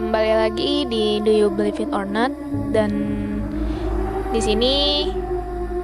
Kembali 0.00 0.32
lagi 0.32 0.88
di 0.88 1.20
Do 1.20 1.28
You 1.28 1.52
Believe 1.52 1.84
It 1.84 1.92
or 1.92 2.08
Not 2.08 2.32
dan 2.72 2.88
di 4.32 4.40
sini 4.40 5.04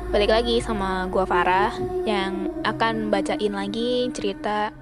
balik 0.08 0.32
lagi 0.32 0.57
sama 0.64 1.04
gua 1.12 1.29
Farah 1.29 1.77
yang 2.08 2.48
akan 2.64 3.12
bacain 3.12 3.52
lagi 3.52 4.08
cerita 4.16 4.72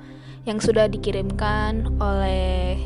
yang 0.47 0.63
sudah 0.63 0.87
dikirimkan 0.87 1.99
oleh 1.99 2.79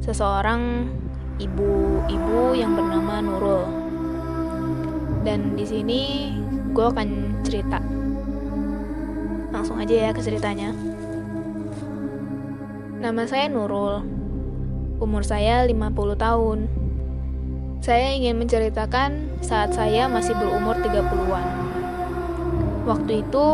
seseorang 0.00 0.88
ibu-ibu 1.36 2.56
yang 2.56 2.72
bernama 2.72 3.20
Nurul. 3.20 3.68
Dan 5.28 5.60
di 5.60 5.68
sini 5.68 6.32
gue 6.72 6.88
akan 6.88 7.36
cerita. 7.44 7.84
Langsung 9.52 9.76
aja 9.76 10.08
ya 10.08 10.10
ke 10.16 10.24
ceritanya. 10.24 10.72
Nama 12.96 13.28
saya 13.28 13.52
Nurul. 13.52 14.21
Umur 14.98 15.22
saya 15.24 15.64
50 15.64 16.18
tahun. 16.18 16.58
Saya 17.82 18.14
ingin 18.14 18.38
menceritakan 18.38 19.42
saat 19.42 19.72
saya 19.72 20.06
masih 20.06 20.36
berumur 20.38 20.76
30-an. 20.82 21.46
Waktu 22.86 23.26
itu, 23.26 23.46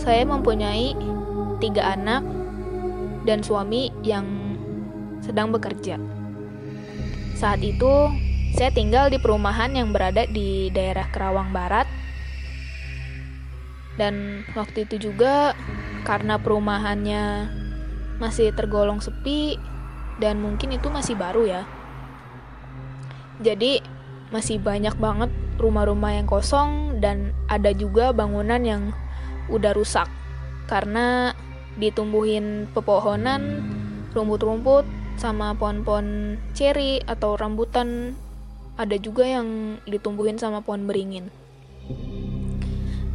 saya 0.00 0.24
mempunyai 0.24 0.96
tiga 1.60 1.94
anak 1.94 2.24
dan 3.28 3.44
suami 3.44 3.92
yang 4.00 4.24
sedang 5.20 5.52
bekerja. 5.52 6.00
Saat 7.36 7.60
itu, 7.60 8.08
saya 8.56 8.72
tinggal 8.72 9.12
di 9.12 9.20
perumahan 9.20 9.70
yang 9.76 9.92
berada 9.92 10.24
di 10.26 10.72
daerah 10.72 11.06
Kerawang 11.12 11.52
Barat. 11.52 11.86
Dan 13.98 14.46
waktu 14.54 14.86
itu 14.86 15.10
juga 15.10 15.52
karena 16.06 16.38
perumahannya 16.38 17.50
masih 18.22 18.54
tergolong 18.54 19.02
sepi 19.02 19.58
dan 20.18 20.42
mungkin 20.42 20.74
itu 20.74 20.90
masih 20.90 21.14
baru 21.14 21.46
ya. 21.46 21.62
Jadi 23.38 23.80
masih 24.28 24.60
banyak 24.60 24.98
banget 24.98 25.30
rumah-rumah 25.56 26.12
yang 26.14 26.28
kosong 26.28 27.00
dan 27.00 27.32
ada 27.48 27.72
juga 27.72 28.12
bangunan 28.12 28.60
yang 28.60 28.82
udah 29.48 29.72
rusak 29.72 30.06
karena 30.68 31.32
ditumbuhin 31.80 32.68
pepohonan, 32.74 33.64
rumput-rumput 34.12 34.84
sama 35.16 35.54
pohon-pohon 35.56 36.38
ceri 36.52 37.00
atau 37.06 37.34
rambutan 37.34 38.14
ada 38.78 38.94
juga 38.94 39.26
yang 39.26 39.80
ditumbuhin 39.88 40.38
sama 40.38 40.62
pohon 40.62 40.86
beringin. 40.86 41.30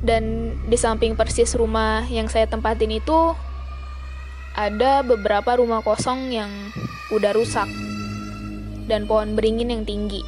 Dan 0.04 0.56
di 0.68 0.76
samping 0.76 1.16
persis 1.16 1.56
rumah 1.56 2.04
yang 2.12 2.28
saya 2.28 2.44
tempatin 2.44 2.92
itu 2.92 3.32
ada 4.54 5.02
beberapa 5.02 5.58
rumah 5.58 5.82
kosong 5.82 6.30
yang 6.30 6.50
udah 7.10 7.34
rusak 7.34 7.66
dan 8.86 9.10
pohon 9.10 9.34
beringin 9.34 9.74
yang 9.74 9.84
tinggi. 9.86 10.22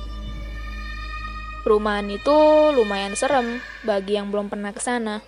Perumahan 1.61 2.09
itu 2.09 2.37
lumayan 2.73 3.17
serem 3.17 3.61
bagi 3.85 4.17
yang 4.17 4.29
belum 4.29 4.49
pernah 4.49 4.73
ke 4.73 4.81
sana. 4.81 5.21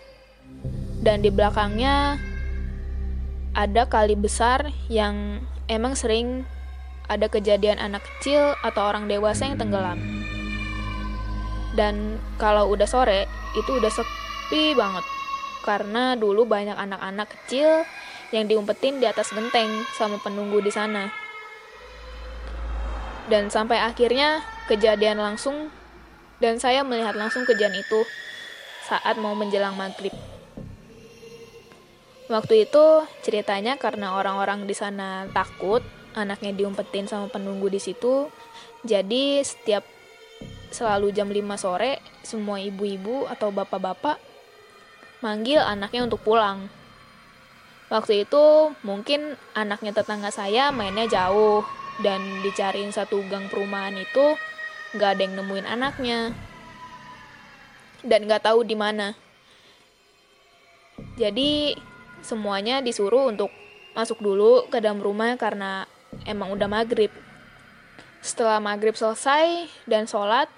Dan 1.02 1.22
di 1.22 1.30
belakangnya 1.30 2.18
ada 3.58 3.90
kali 3.90 4.14
besar 4.14 4.70
yang 4.90 5.42
emang 5.66 5.98
sering 5.98 6.46
ada 7.10 7.26
kejadian 7.26 7.82
anak 7.82 8.06
kecil 8.06 8.54
atau 8.62 8.86
orang 8.86 9.10
dewasa 9.10 9.50
yang 9.50 9.58
tenggelam. 9.58 9.98
Dan 11.78 12.18
kalau 12.42 12.70
udah 12.74 12.90
sore, 12.90 13.30
itu 13.54 13.78
udah 13.78 13.90
sepi 13.94 14.74
banget. 14.74 15.06
Karena 15.62 16.18
dulu 16.18 16.46
banyak 16.50 16.74
anak-anak 16.74 17.30
kecil 17.34 17.86
yang 18.36 18.48
diumpetin 18.48 19.00
di 19.00 19.06
atas 19.08 19.32
genteng 19.32 19.88
sama 19.96 20.20
penunggu 20.20 20.60
di 20.60 20.72
sana. 20.72 21.12
Dan 23.28 23.52
sampai 23.52 23.84
akhirnya 23.84 24.44
kejadian 24.72 25.20
langsung 25.20 25.72
dan 26.40 26.62
saya 26.62 26.86
melihat 26.86 27.18
langsung 27.18 27.44
kejadian 27.44 27.76
itu 27.76 28.04
saat 28.88 29.20
mau 29.20 29.36
menjelang 29.36 29.76
maghrib. 29.76 30.16
Waktu 32.28 32.68
itu 32.68 33.08
ceritanya 33.24 33.80
karena 33.80 34.16
orang-orang 34.16 34.68
di 34.68 34.76
sana 34.76 35.28
takut 35.32 35.80
anaknya 36.12 36.52
diumpetin 36.52 37.08
sama 37.08 37.32
penunggu 37.32 37.72
di 37.72 37.80
situ. 37.80 38.28
Jadi 38.84 39.40
setiap 39.44 39.84
selalu 40.72 41.16
jam 41.16 41.32
5 41.32 41.40
sore 41.56 42.04
semua 42.28 42.60
ibu-ibu 42.60 43.28
atau 43.32 43.52
bapak-bapak 43.56 44.20
manggil 45.24 45.64
anaknya 45.64 46.04
untuk 46.04 46.22
pulang 46.22 46.68
Waktu 47.88 48.28
itu 48.28 48.76
mungkin 48.84 49.40
anaknya 49.56 49.96
tetangga 49.96 50.28
saya 50.28 50.76
mainnya 50.76 51.08
jauh 51.08 51.64
dan 52.04 52.20
dicariin 52.44 52.92
satu 52.92 53.24
gang 53.32 53.48
perumahan 53.48 53.96
itu 53.96 54.36
nggak 54.92 55.10
ada 55.18 55.22
yang 55.24 55.36
nemuin 55.40 55.68
anaknya 55.68 56.20
dan 58.04 58.28
nggak 58.28 58.44
tahu 58.44 58.68
di 58.68 58.76
mana. 58.76 59.16
Jadi 61.16 61.80
semuanya 62.20 62.84
disuruh 62.84 63.32
untuk 63.32 63.50
masuk 63.96 64.20
dulu 64.20 64.68
ke 64.68 64.84
dalam 64.84 65.00
rumah 65.00 65.40
karena 65.40 65.88
emang 66.28 66.54
udah 66.54 66.68
maghrib. 66.70 67.10
Setelah 68.20 68.60
maghrib 68.60 68.94
selesai 69.00 69.72
dan 69.88 70.06
sholat, 70.06 70.52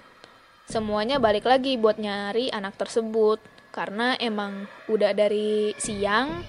semuanya 0.66 1.22
balik 1.22 1.46
lagi 1.46 1.78
buat 1.78 1.96
nyari 1.96 2.50
anak 2.50 2.74
tersebut 2.74 3.38
karena 3.70 4.18
emang 4.18 4.66
udah 4.90 5.14
dari 5.14 5.72
siang 5.78 6.42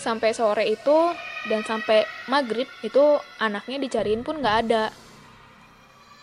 sampai 0.00 0.32
sore 0.32 0.64
itu 0.64 1.12
dan 1.52 1.60
sampai 1.60 2.08
maghrib 2.24 2.64
itu 2.80 3.20
anaknya 3.36 3.76
dicariin 3.76 4.24
pun 4.24 4.40
nggak 4.40 4.56
ada. 4.64 4.88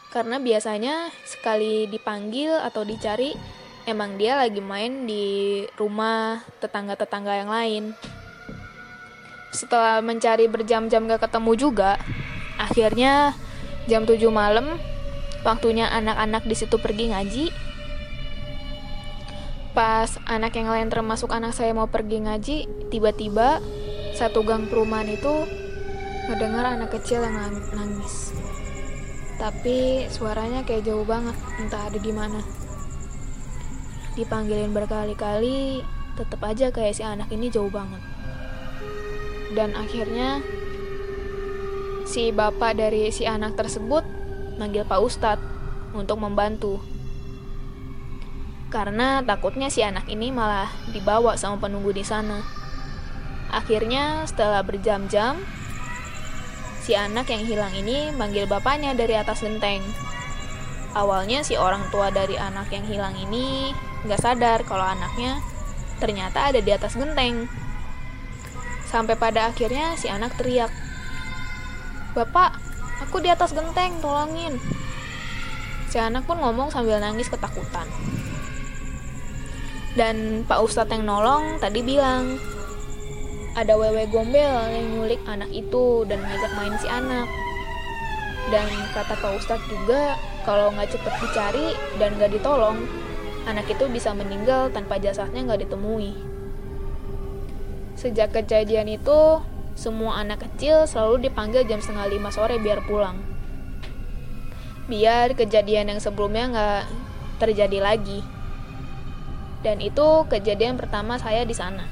Karena 0.09 0.41
biasanya 0.41 1.13
sekali 1.29 1.85
dipanggil 1.85 2.57
atau 2.57 2.81
dicari 2.81 3.37
emang 3.85 4.17
dia 4.17 4.33
lagi 4.33 4.57
main 4.57 5.05
di 5.05 5.61
rumah 5.77 6.41
tetangga-tetangga 6.57 7.33
yang 7.37 7.53
lain. 7.53 7.83
Setelah 9.53 10.01
mencari 10.01 10.49
berjam-jam 10.49 11.07
gak 11.07 11.29
ketemu 11.29 11.51
juga 11.55 11.95
akhirnya 12.57 13.37
jam 13.85 14.03
7 14.03 14.19
malam 14.27 14.75
waktunya 15.45 15.87
anak-anak 15.87 16.43
di 16.43 16.55
situ 16.57 16.75
pergi 16.81 17.13
ngaji 17.13 17.45
pas 19.77 20.09
anak 20.25 20.57
yang 20.57 20.73
lain 20.73 20.89
termasuk 20.89 21.29
anak 21.29 21.53
saya 21.53 21.69
mau 21.69 21.85
pergi 21.85 22.25
ngaji, 22.25 22.57
tiba-tiba 22.89 23.61
satu 24.17 24.41
gang 24.41 24.65
perumahan 24.65 25.05
itu 25.05 25.45
ngedengar 26.25 26.65
anak 26.65 26.97
kecil 26.97 27.21
yang 27.21 27.53
nangis. 27.77 28.33
Tapi 29.37 30.09
suaranya 30.09 30.65
kayak 30.65 30.81
jauh 30.81 31.05
banget, 31.05 31.37
entah 31.61 31.85
ada 31.85 32.01
di 32.01 32.09
mana. 32.09 32.41
Dipanggilin 34.17 34.73
berkali-kali, 34.73 35.85
tetap 36.17 36.41
aja 36.41 36.73
kayak 36.73 36.97
si 36.97 37.05
anak 37.05 37.29
ini 37.29 37.53
jauh 37.53 37.69
banget. 37.69 38.01
Dan 39.53 39.77
akhirnya 39.77 40.41
si 42.09 42.33
bapak 42.33 42.81
dari 42.81 43.13
si 43.13 43.29
anak 43.29 43.53
tersebut 43.53 44.01
manggil 44.57 44.89
Pak 44.89 45.05
Ustadz 45.05 45.45
untuk 45.93 46.17
membantu 46.17 46.96
karena 48.67 49.23
takutnya 49.23 49.71
si 49.71 49.79
anak 49.79 50.07
ini 50.11 50.27
malah 50.31 50.67
dibawa 50.91 51.39
sama 51.39 51.59
penunggu 51.59 51.95
di 51.95 52.03
sana. 52.03 52.43
Akhirnya 53.47 54.27
setelah 54.27 54.59
berjam-jam, 54.59 55.39
si 56.83 56.91
anak 56.91 57.31
yang 57.31 57.47
hilang 57.47 57.71
ini 57.71 58.11
manggil 58.11 58.43
bapaknya 58.43 58.91
dari 58.91 59.15
atas 59.15 59.39
genteng. 59.39 59.79
Awalnya 60.91 61.47
si 61.47 61.55
orang 61.55 61.87
tua 61.93 62.11
dari 62.11 62.35
anak 62.35 62.67
yang 62.71 62.83
hilang 62.87 63.15
ini 63.15 63.71
nggak 64.03 64.19
sadar 64.19 64.59
kalau 64.67 64.83
anaknya 64.83 65.39
ternyata 66.03 66.51
ada 66.51 66.59
di 66.59 66.71
atas 66.71 66.99
genteng. 66.99 67.47
Sampai 68.87 69.19
pada 69.19 69.51
akhirnya 69.51 69.95
si 69.99 70.07
anak 70.07 70.35
teriak, 70.39 70.71
Bapak, 72.15 72.55
aku 73.03 73.19
di 73.19 73.29
atas 73.29 73.51
genteng, 73.51 73.99
tolongin. 73.99 74.57
Si 75.87 75.99
anak 75.99 76.23
pun 76.27 76.39
ngomong 76.39 76.71
sambil 76.71 76.99
nangis 76.99 77.27
ketakutan. 77.31 77.87
Dan 79.97 80.45
Pak 80.45 80.61
Ustadz 80.61 80.93
yang 80.93 81.09
nolong 81.09 81.57
tadi 81.57 81.81
bilang, 81.81 82.37
ada 83.57 83.73
wewe 83.73 84.05
gombel 84.13 84.69
yang 84.69 84.85
nyulik 84.93 85.17
anak 85.25 85.49
itu 85.49 86.05
dan 86.05 86.21
ngajak 86.21 86.53
main 86.53 86.77
si 86.77 86.85
anak. 86.85 87.25
Dan 88.53 88.69
kata 88.93 89.17
Pak 89.17 89.41
Ustadz 89.41 89.65
juga, 89.65 90.13
kalau 90.45 90.69
nggak 90.69 90.93
cepet 90.93 91.13
dicari 91.17 91.67
dan 91.97 92.13
nggak 92.13 92.29
ditolong, 92.37 92.77
anak 93.49 93.65
itu 93.65 93.89
bisa 93.89 94.13
meninggal 94.13 94.69
tanpa 94.69 95.01
jasadnya 95.01 95.41
nggak 95.41 95.65
ditemui. 95.65 96.13
Sejak 97.97 98.37
kejadian 98.37 98.93
itu, 98.93 99.41
semua 99.73 100.21
anak 100.21 100.45
kecil 100.45 100.85
selalu 100.85 101.25
dipanggil 101.25 101.65
jam 101.65 101.81
setengah 101.81 102.05
lima 102.13 102.29
sore 102.29 102.61
biar 102.61 102.85
pulang. 102.85 103.17
Biar 104.85 105.33
kejadian 105.33 105.97
yang 105.97 105.99
sebelumnya 105.99 106.45
nggak 106.53 106.83
terjadi 107.41 107.81
lagi. 107.81 108.36
Dan 109.67 109.83
itu 109.83 110.23
kejadian 110.31 110.79
pertama 110.79 111.19
saya 111.19 111.43
di 111.43 111.51
sana. 111.51 111.83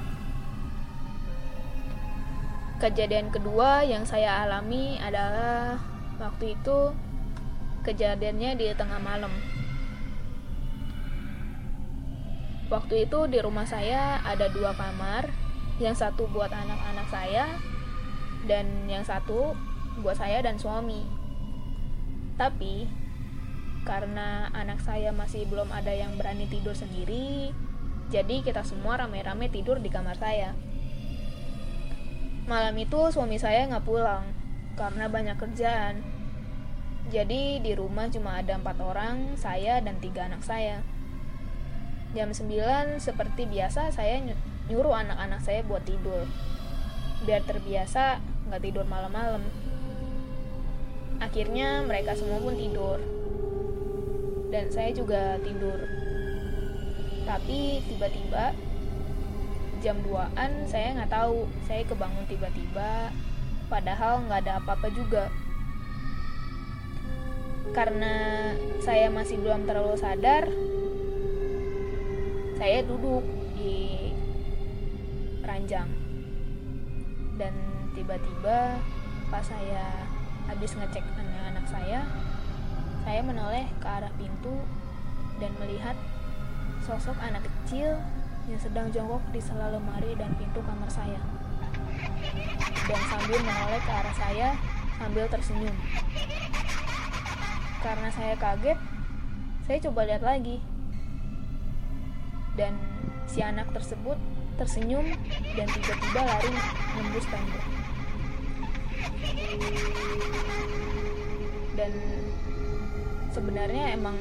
Kejadian 2.79 3.35
kedua 3.35 3.83
yang 3.83 4.07
saya 4.07 4.47
alami 4.47 4.95
adalah 5.03 5.75
Waktu 6.15 6.55
itu 6.55 6.95
kejadiannya 7.83 8.55
di 8.55 8.71
tengah 8.71 9.03
malam. 9.03 9.31
Waktu 12.71 13.05
itu 13.05 13.27
di 13.27 13.43
rumah 13.43 13.67
saya 13.67 14.23
ada 14.23 14.47
dua 14.47 14.71
kamar, 14.73 15.27
yang 15.77 15.93
satu 15.93 16.25
buat 16.31 16.49
anak-anak 16.49 17.07
saya, 17.11 17.45
dan 18.47 18.87
yang 18.87 19.03
satu 19.03 19.53
buat 19.99 20.15
saya 20.15 20.39
dan 20.39 20.55
suami. 20.55 21.03
Tapi 22.39 22.87
karena 23.83 24.49
anak 24.55 24.81
saya 24.81 25.11
masih 25.11 25.45
belum 25.45 25.69
ada 25.69 25.91
yang 25.91 26.15
berani 26.15 26.47
tidur 26.47 26.73
sendiri, 26.73 27.51
jadi 28.13 28.45
kita 28.45 28.61
semua 28.61 29.01
rame-rame 29.01 29.49
tidur 29.49 29.81
di 29.81 29.89
kamar 29.89 30.13
saya. 30.21 30.53
Malam 32.45 32.77
itu 32.77 33.09
suami 33.09 33.41
saya 33.41 33.65
nggak 33.65 33.85
pulang 33.85 34.29
karena 34.77 35.09
banyak 35.09 35.37
kerjaan. 35.41 36.05
Jadi 37.09 37.61
di 37.61 37.73
rumah 37.73 38.09
cuma 38.09 38.37
ada 38.37 38.57
empat 38.57 38.77
orang, 38.81 39.33
saya 39.37 39.81
dan 39.81 39.97
tiga 39.97 40.29
anak 40.29 40.45
saya. 40.45 40.85
Jam 42.13 42.29
9 42.29 43.01
seperti 43.01 43.49
biasa 43.49 43.89
saya 43.89 44.21
nyuruh 44.69 44.93
anak-anak 44.93 45.41
saya 45.41 45.65
buat 45.65 45.81
tidur. 45.85 46.29
Biar 47.25 47.41
terbiasa 47.41 48.21
nggak 48.49 48.61
tidur 48.61 48.85
malam-malam. 48.85 49.41
Akhirnya 51.17 51.81
mereka 51.81 52.13
semua 52.13 52.37
pun 52.37 52.53
tidur. 52.53 53.01
Dan 54.53 54.69
saya 54.69 54.93
juga 54.93 55.41
tidur. 55.41 56.04
Tapi 57.25 57.81
tiba-tiba 57.89 58.53
jam 59.81 59.97
2an 60.05 60.69
saya 60.69 60.95
nggak 60.95 61.11
tahu. 61.11 61.49
Saya 61.65 61.81
kebangun 61.89 62.25
tiba-tiba 62.29 63.09
padahal 63.67 64.23
nggak 64.29 64.45
ada 64.45 64.61
apa-apa 64.61 64.87
juga. 64.93 65.27
Karena 67.73 68.53
saya 68.79 69.11
masih 69.11 69.41
belum 69.41 69.67
terlalu 69.67 69.99
sadar, 69.99 70.47
saya 72.55 72.79
duduk 72.87 73.25
di 73.59 74.13
ranjang 75.43 75.91
dan 77.35 77.51
tiba-tiba 77.93 78.79
pas 79.27 79.43
saya 79.43 80.07
habis 80.47 80.71
ngecek 80.77 81.03
anak-anak 81.03 81.65
saya 81.67 81.99
saya 83.03 83.21
menoleh 83.21 83.67
ke 83.83 83.87
arah 83.87 84.13
pintu 84.15 84.55
dan 85.37 85.51
melihat 85.59 85.93
sosok 86.85 87.17
anak 87.17 87.41
kecil 87.41 87.97
yang 88.45 88.61
sedang 88.61 88.87
jongkok 88.93 89.25
di 89.33 89.41
sela 89.41 89.73
lemari 89.73 90.13
dan 90.13 90.29
pintu 90.37 90.61
kamar 90.61 90.89
saya. 90.89 91.17
Dan 92.85 93.01
sambil 93.09 93.41
menoleh 93.41 93.81
ke 93.81 93.91
arah 93.91 94.15
saya 94.15 94.49
sambil 95.01 95.25
tersenyum. 95.25 95.75
Karena 97.81 98.09
saya 98.13 98.37
kaget 98.37 98.77
saya 99.65 99.77
coba 99.89 100.05
lihat 100.05 100.21
lagi. 100.21 100.61
Dan 102.53 102.77
si 103.25 103.41
anak 103.41 103.73
tersebut 103.73 104.15
tersenyum 104.55 105.03
dan 105.57 105.67
tiba-tiba 105.67 106.21
lari 106.21 106.53
nembus 106.95 107.25
tembok. 107.27 107.65
Dan 111.75 111.91
sebenarnya 113.35 113.99
emang 113.99 114.15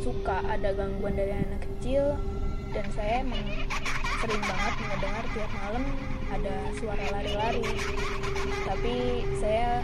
suka 0.00 0.40
ada 0.48 0.72
gangguan 0.72 1.12
dari 1.12 1.36
anak 1.36 1.60
kecil 1.60 2.16
dan 2.72 2.86
saya 2.96 3.20
emang 3.20 3.44
sering 4.20 4.42
banget 4.44 4.74
mendengar 4.84 5.24
tiap 5.32 5.50
malam 5.60 5.84
ada 6.28 6.54
suara 6.76 7.04
lari-lari. 7.12 7.64
Tapi 8.68 8.94
saya 9.40 9.80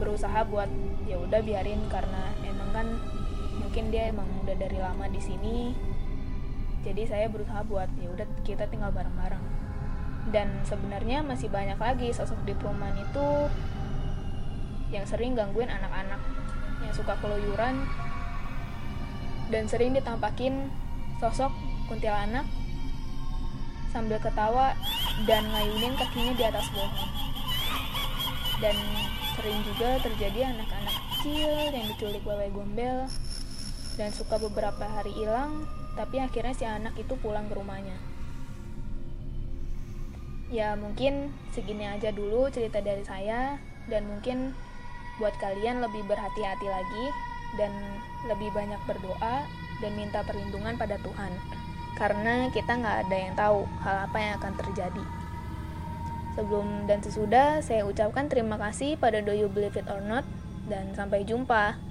berusaha 0.00 0.40
buat 0.48 0.68
ya 1.04 1.20
udah 1.20 1.40
biarin 1.44 1.80
karena 1.92 2.32
emang 2.44 2.70
kan 2.72 2.86
mungkin 3.60 3.92
dia 3.92 4.08
emang 4.08 4.28
udah 4.44 4.56
dari 4.56 4.78
lama 4.80 5.08
di 5.12 5.20
sini. 5.20 5.72
Jadi 6.80 7.04
saya 7.04 7.28
berusaha 7.28 7.60
buat 7.68 7.88
ya 8.00 8.08
udah 8.08 8.24
kita 8.44 8.64
tinggal 8.72 8.92
bareng-bareng. 8.92 9.44
Dan 10.32 10.60
sebenarnya 10.64 11.20
masih 11.24 11.52
banyak 11.52 11.76
lagi 11.76 12.12
sosok 12.12 12.44
diploman 12.48 12.96
itu 12.96 13.28
yang 14.92 15.04
sering 15.04 15.36
gangguin 15.36 15.68
anak-anak. 15.68 16.20
Yang 16.80 17.04
suka 17.04 17.16
keluyuran 17.20 17.84
dan 19.50 19.66
sering 19.66 19.92
ditampakin 19.98 20.70
sosok 21.18 21.50
kuntilanak 21.90 22.46
sambil 23.90 24.22
ketawa 24.22 24.72
dan 25.26 25.42
ngayunin 25.50 25.98
kakinya 25.98 26.32
di 26.38 26.44
atas 26.46 26.66
pohon. 26.70 27.10
Dan 28.62 28.76
sering 29.34 29.58
juga 29.66 29.98
terjadi 30.00 30.54
anak-anak 30.54 30.94
kecil 30.94 31.50
yang 31.74 31.86
diculik 31.90 32.22
wewe 32.22 32.48
gombel 32.54 33.10
dan 33.98 34.10
suka 34.14 34.38
beberapa 34.38 34.86
hari 34.86 35.12
hilang 35.12 35.66
tapi 35.98 36.22
akhirnya 36.22 36.54
si 36.54 36.64
anak 36.64 36.94
itu 36.96 37.18
pulang 37.18 37.50
ke 37.50 37.54
rumahnya. 37.58 37.98
Ya 40.50 40.74
mungkin 40.78 41.34
segini 41.54 41.86
aja 41.86 42.10
dulu 42.14 42.50
cerita 42.50 42.82
dari 42.82 43.02
saya 43.06 43.58
dan 43.90 44.06
mungkin 44.06 44.54
buat 45.18 45.34
kalian 45.42 45.84
lebih 45.84 46.06
berhati-hati 46.08 46.66
lagi 46.66 47.06
dan 47.58 47.72
lebih 48.28 48.52
banyak 48.52 48.78
berdoa 48.86 49.46
dan 49.80 49.92
minta 49.96 50.20
perlindungan 50.22 50.76
pada 50.76 51.00
Tuhan. 51.00 51.32
Karena 51.96 52.48
kita 52.52 52.78
nggak 52.78 52.96
ada 53.08 53.16
yang 53.16 53.34
tahu 53.34 53.58
hal 53.82 53.96
apa 54.06 54.16
yang 54.20 54.32
akan 54.38 54.52
terjadi. 54.60 55.04
Sebelum 56.38 56.86
dan 56.86 57.02
sesudah 57.02 57.58
saya 57.60 57.82
ucapkan 57.84 58.30
terima 58.30 58.54
kasih 58.56 58.94
pada 58.94 59.18
Do 59.18 59.34
You 59.34 59.50
Believe 59.50 59.76
It 59.76 59.90
or 59.90 59.98
Not 59.98 60.22
dan 60.70 60.94
sampai 60.94 61.26
jumpa 61.26 61.89